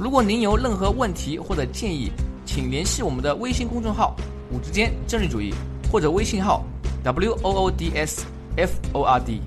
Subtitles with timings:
[0.00, 2.12] 如果您有任何问题或者建议，
[2.46, 4.14] 请联系我们的微信公众号
[4.52, 5.52] “五之间政治主义”
[5.90, 6.64] 或者微信号
[7.02, 8.24] “w o o d s
[8.56, 9.40] f o r d”。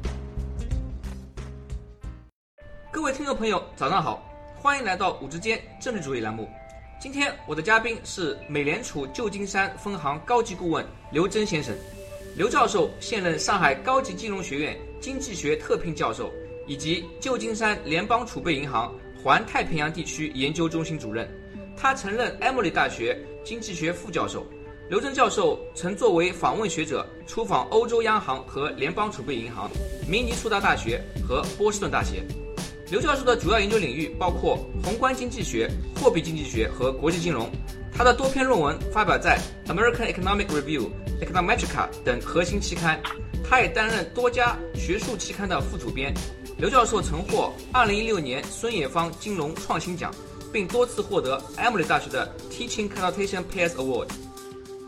[2.92, 4.22] 各位听众朋友，早上好，
[4.58, 6.50] 欢迎来到“五之间政治主义”栏目。
[7.00, 11.74] 今天我的嘉宾是美联储旧金山分行高级顾问刘真先生。
[12.36, 16.30] 刘教授现任上海高级金融学院经济学特聘教授，
[16.68, 18.94] 以及旧金山联邦储备银行。
[19.24, 21.30] 环太平洋地区研究中心主任，
[21.78, 24.46] 他曾任埃默里大学经济学副教授。
[24.90, 29.70] 刘真教授曾作为访问学者出访欧洲央行和联邦储备银行、
[30.10, 32.24] 明尼苏达大学和波士顿大学。
[32.90, 37.48] 刘教授的主要研究领域包括宏观经济学、货币经济学和国际金融。
[37.94, 39.40] 他的多篇论文发表在
[39.72, 40.80] 《American Economic Review》、
[41.22, 43.02] 《Econometrica》等核心期刊。
[43.44, 46.14] 他也担任多家学术期刊的副主编。
[46.58, 50.14] 刘教授曾获2016年孙冶方金融创新奖，
[50.54, 54.08] 并多次获得 Emory 大学的 Teaching Consultation Peace Award。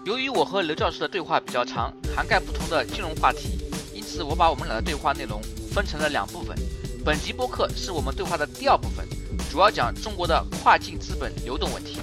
[0.06, 3.58] 由于我和刘教授的对话比较长，涵盖不同的金融话题，
[3.94, 5.42] 因此我把我们俩的对话内容
[5.74, 6.56] 分成了两部分。
[7.04, 9.06] 本集播客是我们对话的第二部分，
[9.52, 12.00] 主要讲中国的跨境资本流动问题。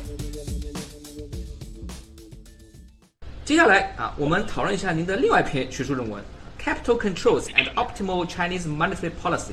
[3.44, 6.22] 接下来啊，我们讨论一下您的另外一篇学术论文。
[6.62, 9.52] Capital controls and optimal Chinese monetary policy。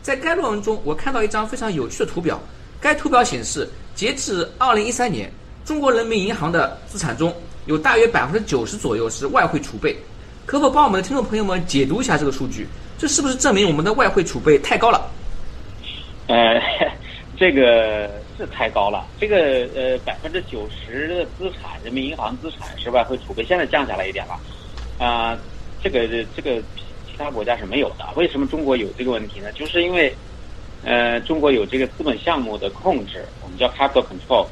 [0.00, 2.40] 在该论文中，我看到一张非常有趣的图表。
[2.80, 5.30] 该图表显示，截至2013年，
[5.64, 7.34] 中国人民银行的资产中
[7.66, 9.96] 有大约百分之九十左右是外汇储备。
[10.46, 12.68] 可否帮我们的听众朋友们解读一下这个数据？
[12.96, 15.10] 这是不是证明我们的外汇储备太高了？
[16.28, 16.60] 呃，
[17.36, 19.06] 这个是太高了。
[19.18, 24.38] 这个呃，百分之九十的资产，人民银行资产是外汇储备，现在降下来一点了，
[25.04, 25.38] 啊。
[25.82, 26.60] 这个这个
[27.06, 28.04] 其他国家是没有的。
[28.16, 29.52] 为什么中国有这个问题呢？
[29.52, 30.12] 就是因为，
[30.82, 34.46] 呃，中国有这个资本项目的控制，我们叫 capital control，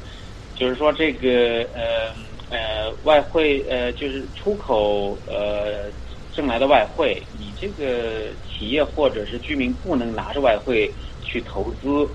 [0.55, 2.13] 就是说这个呃
[2.49, 5.89] 呃外汇呃就是出口呃
[6.33, 10.89] 挣来的外汇，你这个企业或者是居民不能拿着外汇
[11.21, 12.07] 去投资，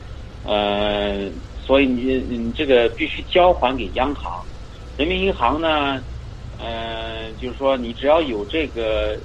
[0.44, 1.28] 呃，
[1.70, 4.44] 所以你你这个必须交还给央行，
[4.96, 6.02] 人民银行呢。
[6.58, 9.16] 呃，就是说，你只要有这个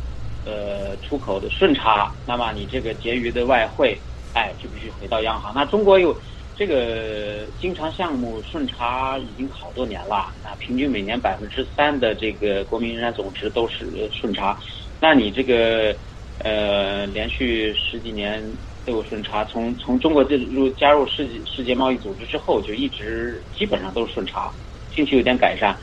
[0.45, 3.99] 呃出口的顺差，那么你这个结余的外汇，
[4.33, 5.51] 哎，就必须回到央行。
[5.55, 6.15] 那中国有
[6.55, 14.55] 这个经常项目顺差已经好多年了，啊，平均每年百分之三的这个国民生产总值都是顺差。
[15.01, 15.97] 那你这个
[16.37, 18.39] 呃连续十几年
[18.85, 24.51] 都有顺差，从从中国进入加入世界世界贸易组织之后，就一直基本上都是顺差，
[24.93, 25.75] 近期有点改善。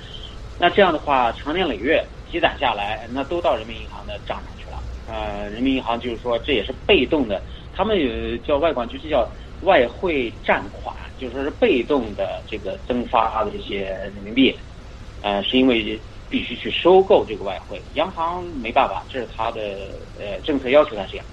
[0.59, 4.79] 那这样的话，长年累月积攒下来，那都到人民银行的账上去了。
[5.07, 7.43] 呃，人民银行就是说，这也是被动的，
[7.73, 9.29] 他们有叫外管局，就叫
[9.63, 13.81] 外汇占款，就是说是被动的这个增发的这些
[14.15, 14.57] 人民币。
[15.23, 19.61] 呃，是因为必须去收购这个外汇，央行没办法，这是他的
[20.19, 21.27] 呃政策要求，他这样。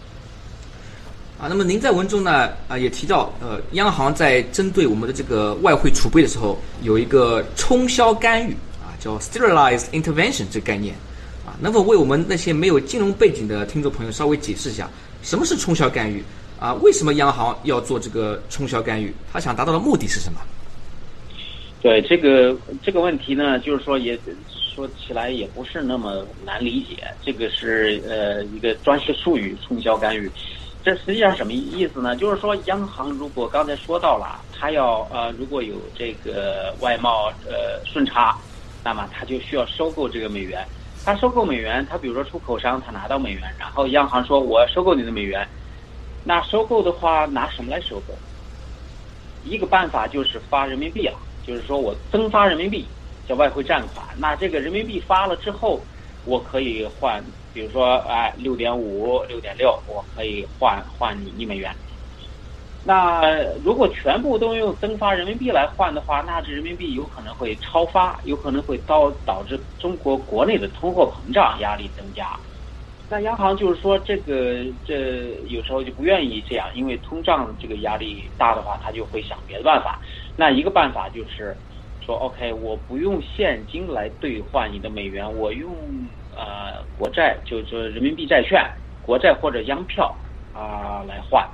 [1.39, 8.51] 啊，那么您在文中呢啊也提到，呃，央行在针对我们的这个外汇储备的时候，有一个冲销干预。
[8.83, 10.93] 啊叫 sterilized intervention 这概念，
[11.45, 14.89] 啊，能否为我们那些没有金融背景的听众朋友稍微解释一下，
[15.23, 16.21] 什么是冲销干预？
[16.59, 19.13] 啊，为什么央行要做这个冲销干预？
[19.31, 20.41] 他想达到的目的是什么？
[21.81, 24.19] 对这个这个问题呢，就是说也
[24.75, 30.29] 说起来也不是那么难理解，这个是呃一个专业术语，冲销干预。
[30.89, 32.15] 这实际上什么意思呢？
[32.15, 38.35] 就是说央行如果刚才说到了，它要呃如果有这个外贸呃顺差。
[38.81, 40.65] 那么他就需要收购这个美元，
[41.03, 45.47] 他收购美元，他比如说出口商他拿到美元，然后央行说我收购你的美元，
[46.23, 48.17] 那收购的话拿什么来收购？
[49.43, 52.89] 一个办法就是发人民币了，就是说我增发人民币，
[53.27, 54.07] 叫外汇占款。
[54.17, 55.85] 那这个人民币发了之后，
[56.23, 57.23] 我可以换，
[57.53, 61.75] 比如说哎六点五、六点六，我可以换换你一美元。
[62.81, 72.39] 那如果全部都用增发人民币来换的话，那这人民币有可能会超发，有可能会导导致中国国内的通货膨胀压力增加。
[73.09, 79.99] 那央行就是说，这个这有时候就不愿意这样，因为通胀这个压力大的话，他就会想别的办法。
[80.35, 81.57] 那一个办法就是
[82.09, 85.71] 说，OK，我不用现金来兑换你的美元，我用
[86.35, 88.65] 呃国债，就是人民币债券、
[89.03, 90.11] 国债或者央票
[90.51, 91.47] 啊来换。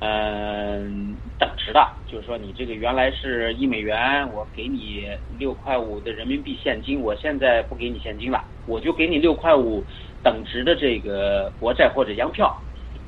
[0.00, 5.08] 嗯，等值的，就是说你这个原来是一美元，我给你
[5.38, 9.82] 六块五的人民币现金，我现在不给你现金了，我就给你六块五
[10.22, 12.54] 等值的这个国债或者央票。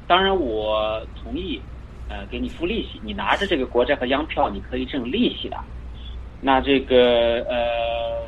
[0.07, 1.61] 当然，我同意，
[2.09, 5.59] 呃，给你付利息，你拿着这个国债和央票，你可以挣利息的。
[6.41, 8.27] 那这个呃，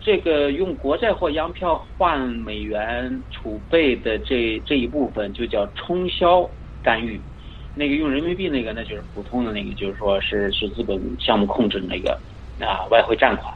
[0.00, 6.48] 这个用国债或央票换美元储备的这这一部分，就叫冲销
[6.82, 7.20] 干预。
[7.76, 12.18] 那个用人民币那个，那就是普通的那个，就是说是是资本项目控制的那个
[12.60, 13.52] 啊外汇占款，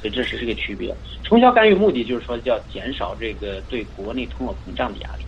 [0.00, 0.94] 所以这是这个区别。
[1.24, 5.24] 冲销干预目的就是说要减少这个对国内通货膨胀的压力。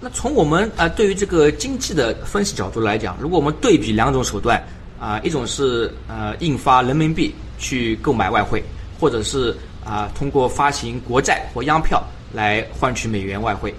[0.00, 4.60] 那从我们啊对于这个经济的分析角度来讲，如果我们对比两种手段
[4.98, 8.62] 啊，一种是呃印发人民币去购买外汇，
[8.98, 12.02] 或者是啊通过发行国债或央票
[12.32, 13.74] 来换取美元外汇。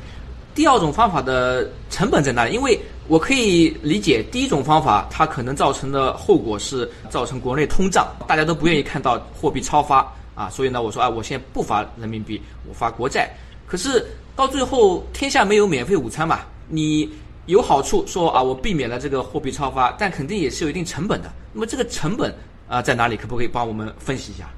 [0.54, 2.54] 第二种方法的成本在哪里？
[2.54, 13.30] 因为我可以理解，第一种方法它可能造成的后果是造成国内通胀，大家都不愿意看到货币超发啊，所以呢，我说啊，我现在不发人民币，我发国债。
[13.68, 16.40] 可是到最后，天下没有免费午餐嘛，
[16.70, 17.10] 你
[17.46, 21.32] 有好处说啊，我避免了这个货币超发，但肯定也是有一定成本的。
[21.54, 22.34] 那么这个成本
[22.68, 23.16] 啊在哪里？
[23.16, 24.50] 可不可以帮我们分析一下？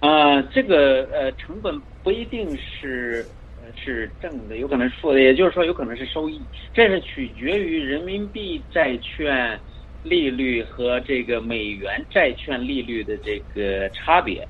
[0.00, 3.26] 呃，这个呃成本不一定是。
[3.76, 6.40] 是正的，有可能是负的，也就是说有可能是收益，
[6.72, 9.58] 这是取决于人民币债券
[10.04, 14.46] 利率和这个美元债券利率的这个差别。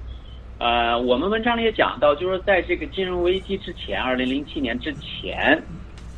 [0.58, 5.62] 呃，我们文章里也讲到，就是在这个金融危机之前，二零零七年之前，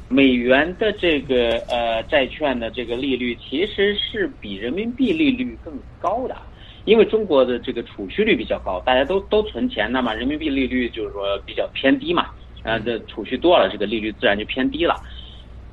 [0.09, 6.37] 美元的这个呃债券的这个利率其实是比人民币利率更高的，
[6.85, 12.27] 因为中国的这个储蓄率比较高，大家都都存钱，那么人民币利率就是说比较偏低嘛。
[12.63, 14.97] 呃，这储蓄多了，这个利率自然就偏低了。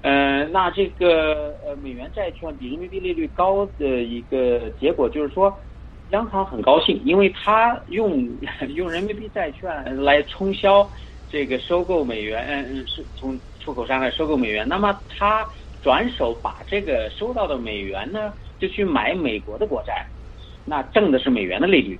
[0.01, 5.56] 呃，那这个呃美元债券比人民币利率高的一个结果就是说，
[6.09, 8.38] 央行很高兴，因为它用
[8.75, 10.91] 用人民币债券来冲销
[11.27, 15.48] 这个收购美元，嗯，是从出口商来收购美元，那么他
[15.81, 19.94] 转手把这个收到的美元呢，就去买美国的国债，
[20.65, 22.00] 那挣的是美元的利率。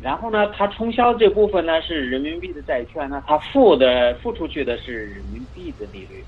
[0.00, 6.24] 然后呢，他冲销这部分呢是人民币的债券，那他付的付出去的是人民币的利率。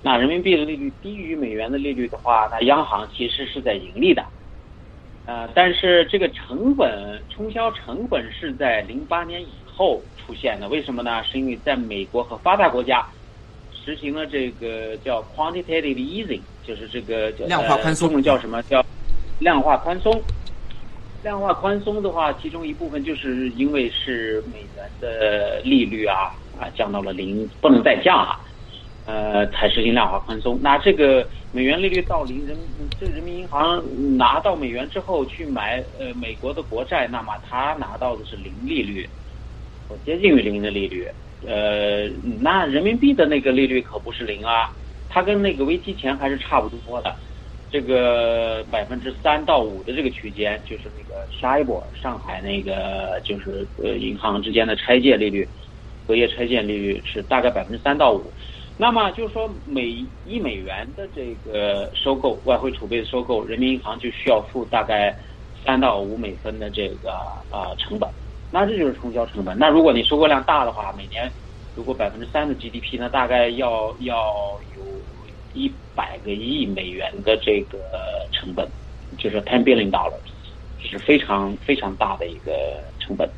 [0.00, 4.24] 那人民币的利率低于美元的利率的话，那央行其实是在盈利的。
[5.26, 11.22] 呃，但是这个成本冲销成本是在零八年以后出现的，为什么呢？
[11.22, 13.06] 是因为在美国和发达国家
[13.84, 18.84] 实行了这个叫 quantitative easing，就是这个量化宽松，叫什么叫
[19.40, 20.22] 量化宽松。
[21.22, 28.40] 量化宽松的话，其中一部分就是因为是美元的利率啊啊降到了零，不能再降啊，
[29.06, 30.58] 呃，才实行量化宽松。
[30.60, 32.56] 那这个美元利率到零，人
[33.00, 33.80] 这人民银行
[34.16, 39.08] 拿到美元之后去买呃美国的国债，那么他拿到的是零利率，
[39.88, 41.06] 或接近于零的利率。
[41.46, 42.08] 呃，
[42.40, 44.70] 那人民币的那个利率可不是零啊，
[45.08, 47.14] 它跟那个危机前还是差不多的。
[47.70, 55.48] 这个百分之三到五的这个区间，就是那个 shibor 上海那个就是呃银行之间的拆借利率，
[56.06, 58.22] 隔夜拆借利率是大概百分之三到五。
[58.76, 59.86] 那么就是说，每
[60.26, 65.16] 一美元的这个收购外汇储备的收购，人民银行就需要付大概
[65.64, 67.10] 三到五美分的这个
[67.50, 68.06] 啊成本。
[68.52, 69.58] 那这就是冲销成本。
[69.58, 71.28] 那如果你收购量大的话，每年
[71.74, 74.82] 如果百分之三的 GDP，那大概要要有。
[75.54, 77.78] 一百个亿美元的这个
[78.32, 78.66] 成本，
[79.18, 80.14] 就是 ten billion dollars，
[80.82, 83.28] 这是非常非常大的一个成本。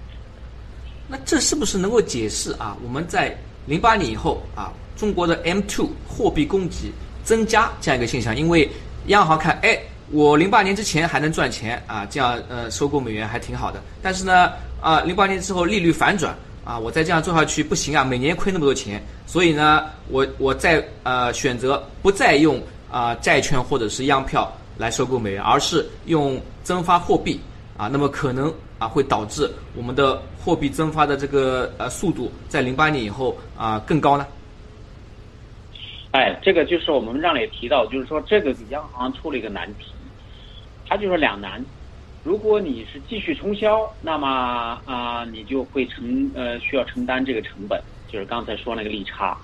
[1.08, 2.76] 那这是不是能够解释啊？
[2.84, 6.92] 我们在零八年以后啊，中国的 M two 货币供给
[7.24, 8.36] 增加这样一个现象？
[8.36, 8.70] 因为
[9.06, 9.76] 央行看，哎，
[10.12, 13.82] 我零八年之前还能赚钱啊，这样呃收购美元还挺好的。
[14.00, 14.52] 但是呢，
[14.84, 16.36] 啊，零八年之后利率反转。
[16.64, 22.58] 啊，我再这样做下去不行啊，每年亏那么多钱，所以呢，我我再呃选择不再用
[22.90, 27.38] 啊债券或者是央票来收购美元，而是用增发货币
[27.76, 34.26] 啊，那么可能啊会导致我们的货币增发的这个呃速度在零八年以后啊更高呢？
[36.12, 39.92] 哎，这个就是我们让也提到，就是说这个给央行出了一个难题，
[40.88, 41.62] 它就是两难。
[42.24, 47.78] 如果你是继续冲销，那么啊，你就会承呃需要承担这个成本，
[48.08, 49.38] 就是刚才说那个利差。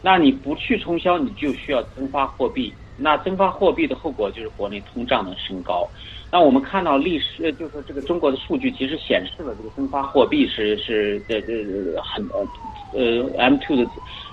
[0.00, 5.88] 那你不去冲销，你就需要增发货币，那增发货币的后果就是国内通胀的升高。
[6.32, 13.88] 那我们看到历史，就是这个中国的数据其实显示了这个增发货币是是呃呃很呃呃 M two 的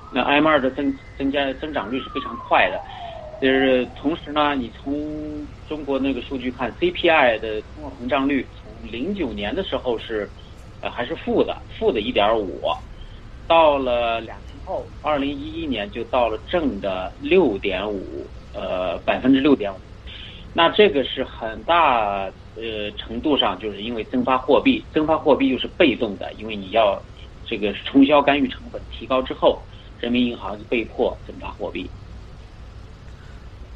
[0.10, 2.82] 那 M 二的增增加增长率是非常快的。
[3.46, 10.32] 就是同时呢，你从中国那个数据看，CPI 的通货膨胀率从零九年的时候是
[10.82, 12.64] 呃还是负的，负的一点五，
[13.46, 19.80] 到了两年后，二零一一年就到了正的六点五，呃百分之六点五。
[20.52, 27.00] 那这个是很大呃程度上就是因为增发货币，增发货币又是被动的，因为你要
[27.44, 29.68] 这个冲销干预成本提高之后，
[30.00, 31.92] 人民银行就被迫增发货币。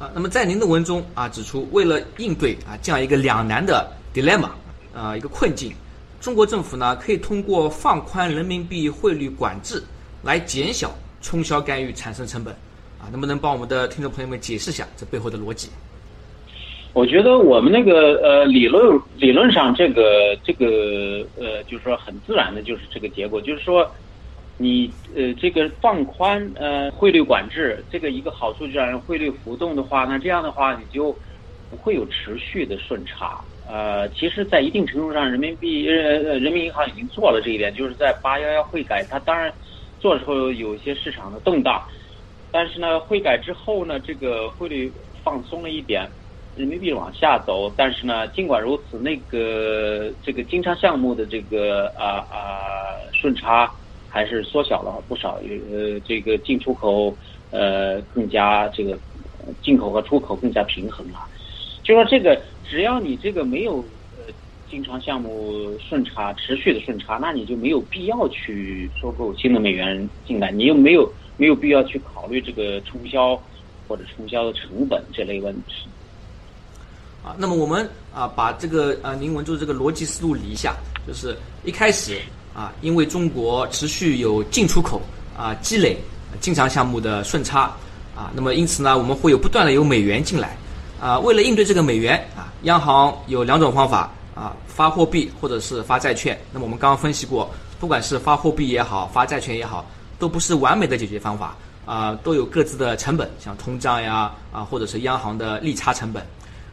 [0.00, 4.48] 啊，那么在您的文中啊指出，为了应对啊这样一个两难的 dilemma
[4.94, 5.74] 啊一个困境，
[6.22, 9.82] 中国政府呢可以通过放宽人民币汇率管制
[10.22, 10.90] 来减小
[11.20, 12.54] 冲销干预产生成本
[12.98, 15.68] 啊，能不能帮我们的听众朋友们解释一下这背后的逻辑？
[16.94, 20.64] 我觉得我们那个呃理论理论上这个这个
[21.38, 23.86] 呃就是说很自然的就是这个结果，就是说。
[24.62, 31.18] 你呃，这个放宽呃汇率管制，这个一个好处就让汇率浮动的话，那这样的话你就
[31.70, 33.42] 不会有持续的顺差。
[33.66, 39.50] 呃，其实，在一定程度上，人民币呃人民银行已经做了这一点，就是在八幺幺汇改，它当然
[39.98, 41.82] 做的时候有一些市场的动荡，
[42.50, 44.92] 但是呢，汇改之后呢，这个汇率
[45.24, 46.06] 放松了一点，
[46.54, 52.36] 人民币往下走，但是呢，尽管如此，那个这个经常项目的这个啊啊
[53.14, 53.72] 顺差。
[54.10, 55.40] 还是缩小了不少，
[55.70, 57.16] 呃，这个进出口
[57.50, 58.98] 呃更加这个
[59.62, 61.26] 进口和出口更加平衡了。
[61.84, 62.38] 就说这个，
[62.68, 63.76] 只要你这个没有
[64.18, 64.32] 呃
[64.68, 73.40] 经常项目顺差持续的顺差，那你就没有必要去收购新的美元进来，你又没有没有必要去考虑这个冲销
[73.86, 75.86] 或者冲销的成本这类问题。
[77.24, 80.74] 啊，那么我们啊把这个啊您文中这个逻辑思路理一下，
[81.06, 82.18] 就是一开始。
[82.52, 85.00] 啊，因为中国持续有进出口
[85.36, 85.96] 啊积累
[86.40, 87.72] 经常项目的顺差
[88.16, 90.56] 啊，那么因此呢，我们会有不断的有美元进来
[91.00, 91.18] 啊。
[91.18, 96.38] 为了应对这个美元啊，央行有两种方法啊，发货币或者是发债券。
[96.52, 99.86] 那么我们刚刚分析过，不管是发货币也好，发债券也好，
[100.18, 106.26] 都不是完美的解决方法啊，都有各自的成本，像通胀呀啊，或者是央行的利差成本。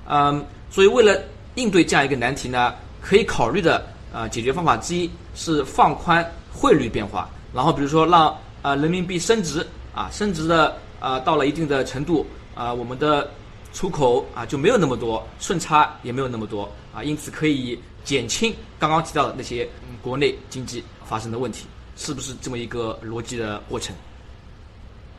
[0.08, 1.22] 嗯，所以为了
[1.56, 3.86] 应对这样一个难题呢，可以考虑的。
[4.14, 13.30] 啊，解决方法之一是放宽汇率变化，然后比如说让啊人民币升值啊，升值的啊到了一定的程度啊，我们的
[13.74, 19.68] 出口啊就没有那么多顺差也没有那么多啊，因此可以减轻刚刚提到的那些
[20.02, 23.96] 国内经济发生的问题，是不是这么一个逻辑的过程？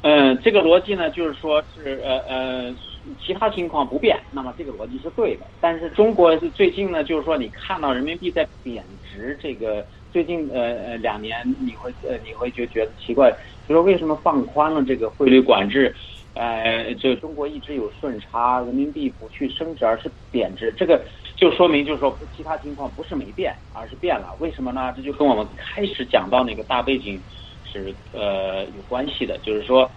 [0.02, 2.74] 嗯，这个逻辑呢，就是说是呃呃。
[3.16, 5.46] 其他情况不变，那么这个逻辑是对的。
[5.60, 13.30] 但是中国是最近呢，就是说你看到人民币在贬值，这个最近呃呃两年你会呃你会就觉得奇怪，
[13.66, 15.94] 就说为什么放宽了这个汇率管制，
[16.34, 21.04] 呃，这中国一直有顺差，人民币不去升值而是贬值，这个
[21.36, 24.36] 就说明就是说其他情况不是没变，而是变了。
[24.38, 24.92] 为什么呢？
[24.96, 27.24] 这就跟我们开始讲到那个大背景
[27.64, 29.90] 是呃有关系的，就是说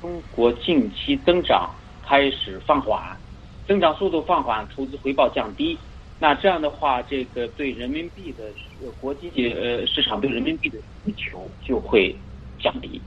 [0.00, 1.74] 中国近期增长。
[2.06, 3.16] 开始放缓，
[3.66, 5.78] 增长速度放缓，投资回报降低。
[6.18, 8.52] 那这样的话，这个对人民币的
[9.00, 12.16] 国际呃市场对人民币的需求就会
[12.58, 13.02] 降低。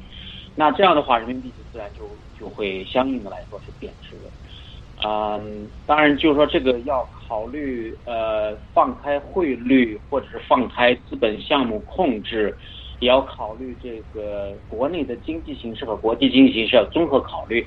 [0.56, 4.32] 那这样的话，人民币就自然就就会相应的来说是贬值的。
[5.08, 12.56] 嗯，当然就是说这个要考虑呃放开汇率或者是放开资本项目控制，
[13.00, 17.66] 也要考虑这个国内的经济形势和国际经济形势要综合考虑。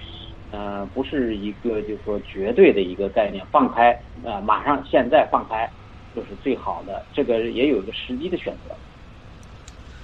[0.50, 3.92] 呃，不是一个就是说绝对的一个概念，放开
[4.24, 5.70] 啊，马上现在放开
[6.14, 8.74] 就是最好的，这个也有一个时机的选择。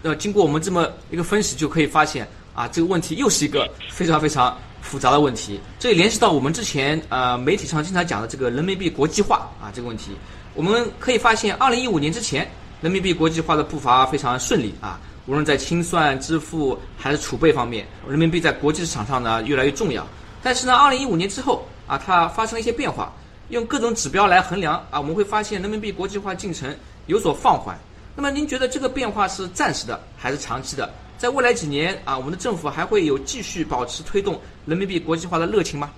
[0.02, 5.58] 那经过我们这么一个分析，就可以发现啊，这个问题又是一个非常非常复杂的问题。
[5.80, 10.12] 这也联系到我们之前呃媒体上经常讲的这个人民币国际化啊这个问题。
[10.54, 12.48] 我们可以发现，二零一五年之前，
[12.80, 20.06] 人民币国际化的步伐非常顺利啊，无论在清算、支付还是储备方面，人民币在国际市场上呢越来越重要。
[20.46, 23.12] 但是呢，二零一五年之后啊，它发生了一些变化。
[23.48, 26.72] 用各种指标来衡量啊，我们会发现人民币国际化进程
[27.06, 27.76] 有所放缓。
[28.14, 30.88] 那么您觉得这个变化是暂时的还是长期的？
[31.18, 35.90] 在未来几年啊，我们的政府还会有继续保持推动人民币国际化的热情吗？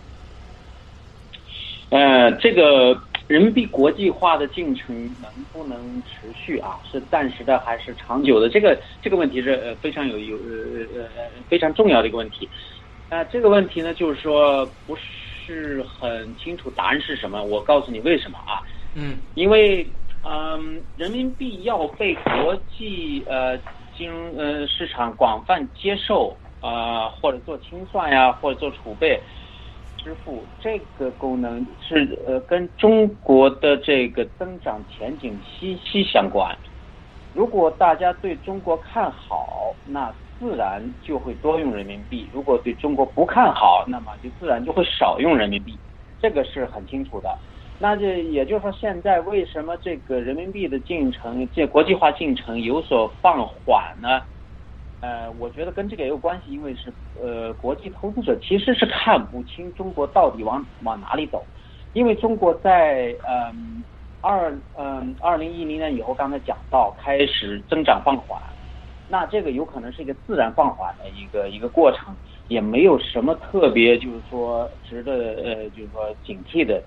[1.91, 6.81] 呃，这个人民币国际化的进程能不能持续啊？
[6.91, 8.49] 是暂时的还是长久的？
[8.49, 12.49] 这个这个问题是呃非常有有呃呃非常重要的一个问题。
[13.09, 17.43] 啊，这个问题呢，就是说不是很清楚答案是什么。
[17.43, 18.61] 我告诉你为什么啊？
[18.95, 19.91] 嗯，因为
[20.23, 23.57] 嗯，人民币要被国际呃
[23.97, 29.19] 金融呃市场广泛接受啊，或者做清算呀，或者做储备
[29.97, 36.55] 支付，这个功能是呃跟中国的这个增长前景息息相关。
[37.33, 45.79] 如果大家对中国看好，那自然就会多用人民币；如果对中国不看好，那么就自然就会少用人民币，
[46.21, 47.29] 这个是很清楚的。
[47.79, 54.23] 那这也就是说，现在为什么这个人民币的进程、这国际化进程有所放缓呢？
[55.01, 61.47] 呃，我觉得跟这个也有关系，因为是呃，国际投资者其实是看不清中国到底往往哪里走，
[61.93, 63.85] 因为中国在嗯。
[64.21, 68.43] 二嗯，二零一零年以后，刚才讲到开始增长放缓，
[69.11, 72.15] 那这个有可能是一个自然放缓的一个一个过程，
[72.49, 75.13] 也没有什么特别，就是说值得
[75.43, 76.83] 呃，就是说警惕的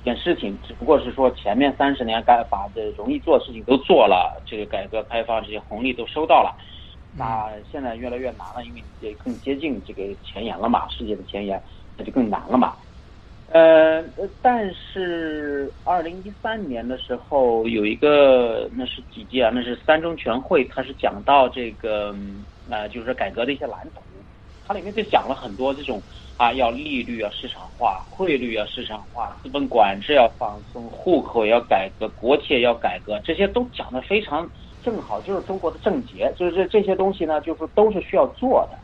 [0.00, 6.56] 一件事情，只不过是说前面三十年该把这容易做的事情都做了，这个改革开放这些红利都收到了，
[7.12, 11.62] 那现在越来越难了，因为也更接近这个前沿了嘛，世界的前沿，
[11.98, 12.74] 那就更难了嘛。
[13.48, 14.02] 呃，
[14.42, 19.52] 但是二零一三年的时候有一个，那是几届啊？
[19.54, 22.12] 那是三中全会，它是讲到这个，
[22.68, 24.02] 呃，就是改革的一些蓝图，
[24.66, 26.02] 它里面就讲了很多这种
[26.36, 34.50] 啊，要利率要市场化，汇率要市场化，资本管制要放松，户口要改革，国企要改革，这些都讲的非常
[34.82, 38.78] 正好，就是中国的症结，就是这这些东西呢，就是都是需要做的，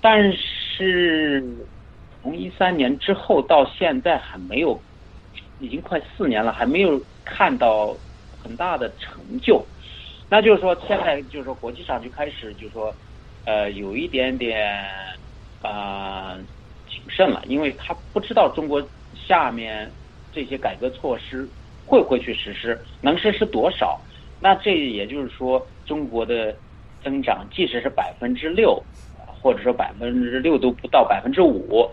[0.00, 1.44] 但是。
[2.24, 4.80] 从一三年之后到现在还没有，
[5.60, 7.94] 已经快四年了，还没有看到
[8.42, 9.62] 很大的成就。
[10.30, 12.92] 那就是说，现在就是说，国际上就开始就是说，
[13.44, 14.82] 呃，有一点点
[15.60, 16.34] 啊
[16.88, 18.82] 谨慎了，因为他不知道中国
[19.14, 19.92] 下面
[20.32, 21.46] 这些改革措施
[21.84, 24.00] 会不会去实施，能实施多少。
[24.40, 26.56] 那这也就是说，中国的
[27.02, 28.82] 增长即使是百分之六，
[29.42, 31.86] 或者说百分之六都不到百分之五。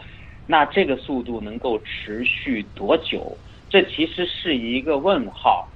[0.47, 3.37] 那这个速度能够持续多久？
[3.69, 5.67] 这其实是一个问号。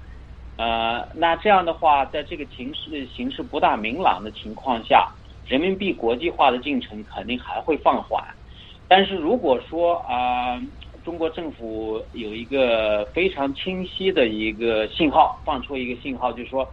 [0.57, 5.09] 呃，那这样的话，在这个形势形势不大明朗的情况下，
[5.47, 8.23] 人民币国际化的进程肯定还会放缓。
[8.87, 10.61] 但是如果说啊，
[11.03, 16.67] 中国政府有一个非常清晰的一个信号，放出一个信号，就是说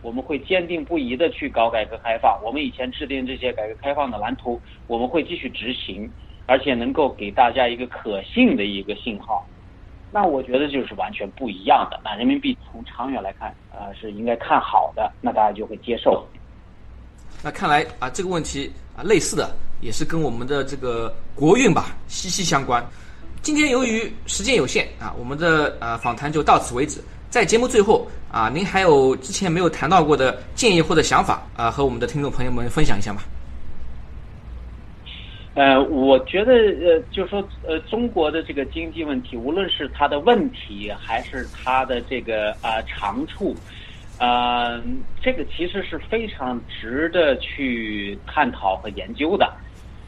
[0.00, 6.10] 我们会坚定不移的去搞改革开放，我们以前制定这些改革开放的蓝图，我们会继续执行。
[6.48, 9.46] 而且能够给大家一个可信的一个信号，
[10.10, 12.00] 那我觉得就是完全不一样的。
[12.02, 16.26] 那人民币从长远来看，呃，是应该看好的，那大家就会接受。
[17.42, 22.82] 那看来啊，这个问题啊，类似的也是跟我们的这个国运吧息息相关。
[23.42, 26.98] 今天由于时间有限啊，我们的呃访谈就到此为止。
[27.28, 33.22] 在节目最后啊，您还有之前没有谈到过的建议或者想法啊，和我们的听众朋友们分享一下吧？
[35.58, 43.60] 呃，我觉得呃，就是说呃，中国的这个经济问题，无论是它的问题还是它的这个啊长处，
[44.18, 44.80] 啊，
[45.20, 49.52] 这个其实是非常值得去探讨和研究的。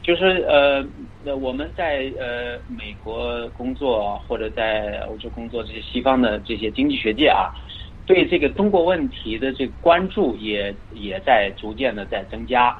[0.01, 7.51] 就是呃，我们在呃美国工作或者在欧洲工作，这些西方的这些经济学界啊，
[8.05, 12.73] 对这个中国问题的这个关注也也在逐渐的在增加。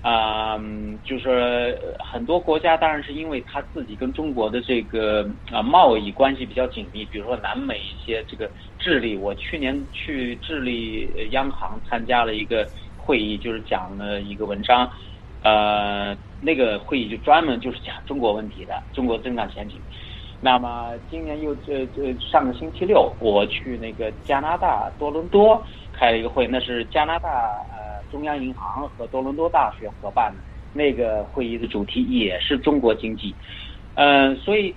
[0.00, 0.56] 啊，
[1.02, 12.64] 就是很多国家当然是因为他自己跟中国的这个啊贸易关系比较紧密，比如说南美一些这个智利，我去年去智利央行参加了一个
[12.96, 14.88] 会议，就是讲了一个文章，
[15.42, 19.82] 呃，那个会议就专门就是讲中国问题的，中国增长前景。
[20.40, 25.60] 那么今年又这这上个星期六我去那个加拿大多伦多
[25.92, 27.87] 开了一个会，那是加拿大呃。
[28.08, 30.42] 中央银行和多伦多大学合办的
[30.72, 33.34] 那个会议的主题也是中国经济，
[33.94, 34.74] 嗯，所以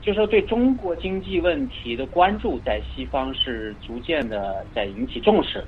[0.00, 5.66] 就说对中国经济问题的关注在西方是逐渐的在引起重视，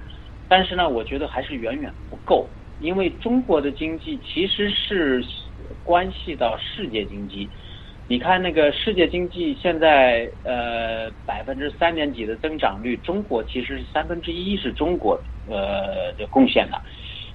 [0.49, 5.25] 但是呢，我觉得还是远远不够，因为中国的经济其实是
[5.83, 7.51] 关系到世界经济。
[8.07, 16.83] 你看那个世界经济现在呃百分之三点几的增长率，中国其实是三分之一是中国呃的贡献的。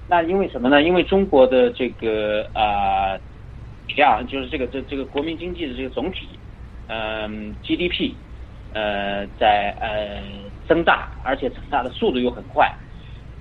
[0.08, 0.82] 那因为什么呢？
[0.82, 3.18] 因为中国的这个啊
[3.96, 6.28] 量，就是这个这这个国民经济的这个总体，
[6.86, 8.14] 嗯 GDP，
[8.72, 10.22] 呃在呃
[10.68, 12.72] 增大，而且增大的速度又很快。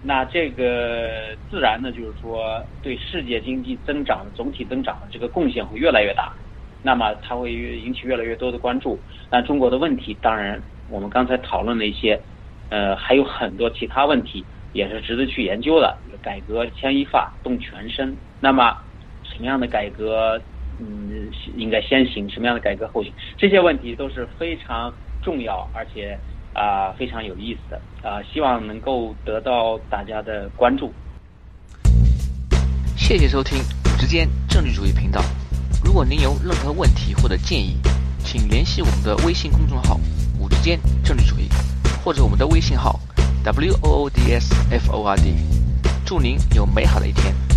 [0.01, 6.33] 那这个自然呢，就是说对世界经济增长总体增长的这个贡献会越来越大。
[6.81, 8.99] 那么它会引起越来越多的关注。
[9.31, 12.21] 那中国的问题，当然我们刚才讨论了一些，
[12.69, 14.45] 呃，还有很多其他问题
[14.75, 15.97] 也是值得去研究的。
[16.21, 18.75] 改革牵一发动全身，那么
[19.23, 20.41] 什么样的改革，
[20.79, 22.27] 嗯，应该先行？
[22.29, 23.13] 什么样的改革后行？
[23.37, 24.91] 这些问题都是非常
[25.23, 26.17] 重要，而且
[26.53, 30.91] 啊非常有意思的啊，希望能够得到大家的关注。
[32.97, 35.21] 谢谢收听五之间政治主义频道。
[35.83, 37.77] 如果您有任何问题或者建议，
[38.17, 39.99] 请联系我们的微信公众号
[40.41, 41.47] “五之间政治主义”，
[42.03, 42.99] 或者我们的微信号
[43.44, 45.34] “w o o d s f o r d”。
[46.04, 47.53] 祝您有美好的一天。